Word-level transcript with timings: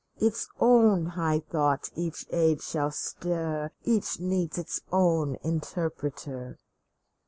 Its 0.17 0.49
own 0.59 1.05
high 1.13 1.41
thought 1.51 1.91
each 1.93 2.25
age 2.31 2.63
shall 2.63 2.89
stir, 2.89 3.69
Each 3.83 4.19
needs 4.19 4.57
its 4.57 4.81
own 4.91 5.35
interpreter 5.43 6.57